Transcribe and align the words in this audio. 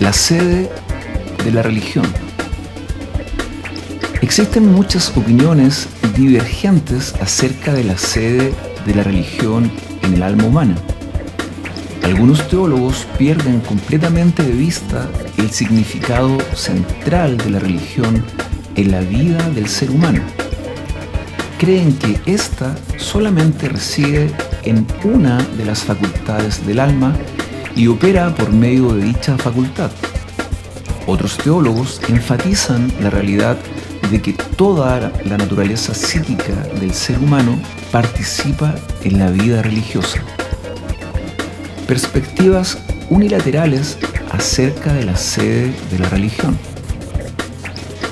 La 0.00 0.14
sede 0.14 0.70
de 1.44 1.52
la 1.52 1.62
religión. 1.62 2.06
Existen 4.22 4.72
muchas 4.72 5.14
opiniones 5.14 5.88
divergentes 6.16 7.14
acerca 7.20 7.74
de 7.74 7.84
la 7.84 7.98
sede 7.98 8.54
de 8.86 8.94
la 8.94 9.02
religión 9.02 9.70
en 10.00 10.14
el 10.14 10.22
alma 10.22 10.44
humana. 10.44 10.74
Algunos 12.02 12.48
teólogos 12.48 13.06
pierden 13.18 13.60
completamente 13.60 14.42
de 14.42 14.52
vista 14.52 15.06
el 15.36 15.50
significado 15.50 16.38
central 16.54 17.36
de 17.36 17.50
la 17.50 17.58
religión 17.58 18.24
en 18.76 18.92
la 18.92 19.00
vida 19.00 19.50
del 19.50 19.68
ser 19.68 19.90
humano. 19.90 20.22
Creen 21.58 21.92
que 21.98 22.18
ésta 22.24 22.74
solamente 22.96 23.68
reside 23.68 24.30
en 24.62 24.86
una 25.04 25.36
de 25.58 25.66
las 25.66 25.82
facultades 25.82 26.66
del 26.66 26.80
alma 26.80 27.14
y 27.76 27.86
opera 27.86 28.34
por 28.34 28.52
medio 28.52 28.92
de 28.94 29.04
dicha 29.04 29.36
facultad. 29.38 29.90
Otros 31.06 31.38
teólogos 31.38 32.00
enfatizan 32.08 32.92
la 33.00 33.10
realidad 33.10 33.56
de 34.10 34.20
que 34.20 34.32
toda 34.32 35.12
la 35.24 35.36
naturaleza 35.36 35.94
psíquica 35.94 36.54
del 36.80 36.92
ser 36.92 37.18
humano 37.18 37.58
participa 37.92 38.74
en 39.04 39.18
la 39.18 39.30
vida 39.30 39.62
religiosa. 39.62 40.20
Perspectivas 41.86 42.78
unilaterales 43.08 43.98
acerca 44.30 44.92
de 44.92 45.04
la 45.04 45.16
sede 45.16 45.74
de 45.90 45.98
la 45.98 46.08
religión. 46.08 46.56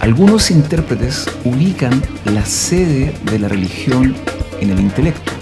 Algunos 0.00 0.50
intérpretes 0.50 1.28
ubican 1.44 2.02
la 2.24 2.44
sede 2.44 3.14
de 3.30 3.38
la 3.38 3.48
religión 3.48 4.16
en 4.60 4.70
el 4.70 4.80
intelecto. 4.80 5.37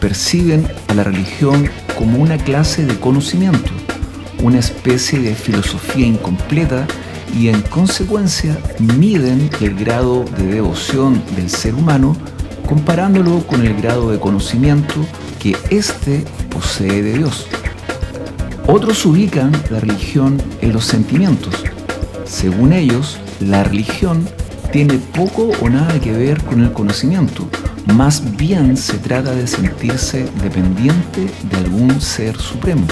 Perciben 0.00 0.66
a 0.88 0.94
la 0.94 1.04
religión 1.04 1.68
como 1.98 2.18
una 2.18 2.38
clase 2.38 2.86
de 2.86 2.98
conocimiento, 2.98 3.70
una 4.42 4.58
especie 4.58 5.18
de 5.18 5.34
filosofía 5.34 6.06
incompleta 6.06 6.86
y 7.38 7.48
en 7.48 7.60
consecuencia 7.62 8.56
miden 8.78 9.50
el 9.60 9.74
grado 9.74 10.24
de 10.38 10.46
devoción 10.46 11.22
del 11.36 11.50
ser 11.50 11.74
humano 11.74 12.16
comparándolo 12.66 13.40
con 13.46 13.66
el 13.66 13.74
grado 13.80 14.10
de 14.10 14.18
conocimiento 14.18 14.94
que 15.38 15.56
éste 15.70 16.24
posee 16.48 17.02
de 17.02 17.18
Dios. 17.18 17.46
Otros 18.66 19.04
ubican 19.04 19.52
la 19.70 19.80
religión 19.80 20.40
en 20.60 20.72
los 20.72 20.84
sentimientos. 20.84 21.64
Según 22.24 22.72
ellos, 22.72 23.18
la 23.40 23.64
religión 23.64 24.28
tiene 24.72 24.94
poco 24.98 25.50
o 25.60 25.68
nada 25.68 26.00
que 26.00 26.12
ver 26.12 26.42
con 26.44 26.62
el 26.62 26.72
conocimiento, 26.72 27.48
más 27.92 28.36
bien 28.36 28.76
se 28.76 28.98
trata 28.98 29.32
de 29.32 29.46
sentirse 29.46 30.28
dependiente 30.42 31.26
de 31.50 31.56
algún 31.56 32.00
ser 32.00 32.36
supremo. 32.36 32.86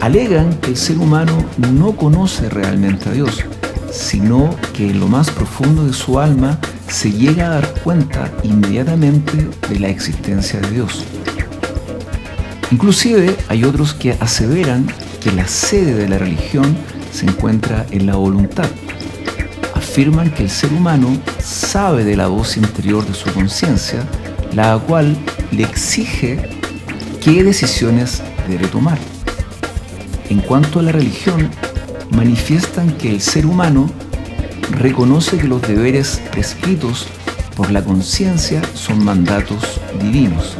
Alegan 0.00 0.54
que 0.60 0.70
el 0.70 0.76
ser 0.76 0.98
humano 0.98 1.44
no 1.72 1.96
conoce 1.96 2.48
realmente 2.48 3.08
a 3.08 3.12
Dios, 3.12 3.44
sino 3.90 4.54
que 4.72 4.90
en 4.90 5.00
lo 5.00 5.08
más 5.08 5.30
profundo 5.30 5.86
de 5.86 5.92
su 5.92 6.18
alma 6.18 6.58
se 6.88 7.12
llega 7.12 7.46
a 7.46 7.50
dar 7.50 7.74
cuenta 7.82 8.30
inmediatamente 8.42 9.48
de 9.68 9.78
la 9.78 9.88
existencia 9.88 10.60
de 10.60 10.70
Dios. 10.70 11.04
Inclusive 12.70 13.36
hay 13.48 13.64
otros 13.64 13.94
que 13.94 14.12
aseveran 14.20 14.86
que 15.22 15.32
la 15.32 15.46
sede 15.46 15.94
de 15.94 16.08
la 16.08 16.18
religión 16.18 16.76
se 17.12 17.26
encuentra 17.26 17.86
en 17.90 18.06
la 18.06 18.16
voluntad. 18.16 18.66
Afirman 19.94 20.32
que 20.32 20.42
el 20.42 20.50
ser 20.50 20.72
humano 20.72 21.16
sabe 21.38 22.02
de 22.02 22.16
la 22.16 22.26
voz 22.26 22.56
interior 22.56 23.06
de 23.06 23.14
su 23.14 23.32
conciencia, 23.32 24.02
la 24.52 24.76
cual 24.76 25.16
le 25.52 25.62
exige 25.62 26.50
qué 27.22 27.44
decisiones 27.44 28.20
debe 28.48 28.66
tomar. 28.66 28.98
En 30.30 30.40
cuanto 30.40 30.80
a 30.80 30.82
la 30.82 30.90
religión, 30.90 31.48
manifiestan 32.10 32.90
que 32.98 33.08
el 33.08 33.20
ser 33.20 33.46
humano 33.46 33.88
reconoce 34.72 35.38
que 35.38 35.46
los 35.46 35.62
deberes 35.62 36.20
prescritos 36.32 37.06
por 37.56 37.70
la 37.70 37.80
conciencia 37.84 38.62
son 38.74 39.04
mandatos 39.04 39.80
divinos. 40.02 40.56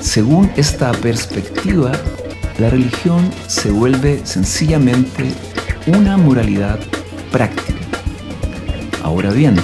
Según 0.00 0.50
esta 0.56 0.92
perspectiva, 0.92 1.92
la 2.56 2.70
religión 2.70 3.30
se 3.48 3.70
vuelve 3.70 4.22
sencillamente 4.24 5.30
una 5.88 6.16
moralidad 6.16 6.80
práctica. 7.30 7.83
Ahora 9.04 9.32
bien, 9.32 9.54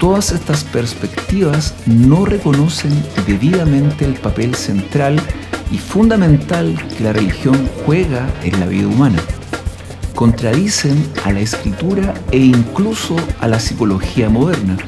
todas 0.00 0.32
estas 0.32 0.64
perspectivas 0.64 1.74
no 1.84 2.24
reconocen 2.24 2.90
debidamente 3.26 4.06
el 4.06 4.14
papel 4.14 4.54
central 4.54 5.20
y 5.70 5.76
fundamental 5.76 6.74
que 6.96 7.04
la 7.04 7.12
religión 7.12 7.68
juega 7.84 8.26
en 8.42 8.58
la 8.58 8.64
vida 8.64 8.88
humana. 8.88 9.18
Contradicen 10.14 11.06
a 11.26 11.32
la 11.32 11.40
escritura 11.40 12.14
e 12.30 12.38
incluso 12.38 13.16
a 13.38 13.48
la 13.48 13.60
psicología 13.60 14.30
moderna, 14.30 14.78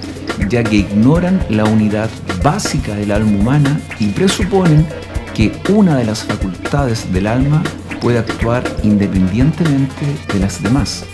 ya 0.48 0.64
que 0.64 0.76
ignoran 0.76 1.44
la 1.50 1.64
unidad 1.64 2.08
básica 2.42 2.94
del 2.94 3.12
alma 3.12 3.38
humana 3.38 3.78
y 4.00 4.06
presuponen 4.06 4.86
que 5.34 5.52
una 5.68 5.98
de 5.98 6.06
las 6.06 6.24
facultades 6.24 7.12
del 7.12 7.26
alma 7.26 7.62
puede 8.00 8.20
actuar 8.20 8.64
independientemente 8.82 10.06
de 10.32 10.40
las 10.40 10.62
demás. 10.62 11.04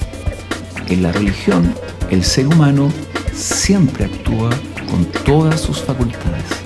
En 0.88 1.02
la 1.02 1.12
religión, 1.12 1.74
el 2.10 2.24
ser 2.24 2.46
humano 2.46 2.92
siempre 3.34 4.04
actúa 4.04 4.50
con 4.90 5.04
todas 5.24 5.60
sus 5.60 5.80
facultades. 5.82 6.62